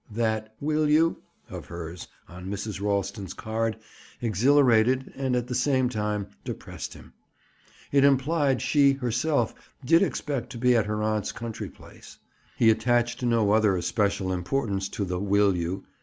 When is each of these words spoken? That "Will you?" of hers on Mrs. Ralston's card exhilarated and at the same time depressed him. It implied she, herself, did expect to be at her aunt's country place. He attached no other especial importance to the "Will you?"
That 0.09 0.55
"Will 0.59 0.89
you?" 0.89 1.21
of 1.47 1.67
hers 1.67 2.07
on 2.27 2.47
Mrs. 2.49 2.81
Ralston's 2.81 3.35
card 3.35 3.77
exhilarated 4.19 5.13
and 5.15 5.35
at 5.35 5.45
the 5.45 5.53
same 5.53 5.89
time 5.89 6.25
depressed 6.43 6.95
him. 6.95 7.13
It 7.91 8.03
implied 8.03 8.63
she, 8.63 8.93
herself, 8.93 9.53
did 9.85 10.01
expect 10.01 10.49
to 10.53 10.57
be 10.57 10.75
at 10.75 10.87
her 10.87 11.03
aunt's 11.03 11.31
country 11.31 11.69
place. 11.69 12.17
He 12.57 12.71
attached 12.71 13.21
no 13.21 13.51
other 13.51 13.77
especial 13.77 14.31
importance 14.33 14.89
to 14.89 15.05
the 15.05 15.19
"Will 15.19 15.55
you?" 15.55 15.85